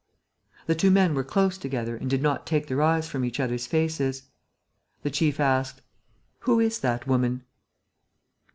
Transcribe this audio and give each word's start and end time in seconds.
The 0.65 0.73
two 0.73 0.89
men 0.89 1.13
were 1.13 1.23
close 1.23 1.59
together 1.59 1.95
and 1.95 2.09
did 2.09 2.23
not 2.23 2.47
take 2.47 2.65
their 2.65 2.81
eyes 2.81 3.07
from 3.07 3.23
each 3.23 3.39
other's 3.39 3.67
faces. 3.67 4.23
The 5.03 5.11
chief 5.11 5.39
asked: 5.39 5.83
"Who 6.39 6.59
is 6.59 6.79
that 6.79 7.05
woman?" 7.05 7.43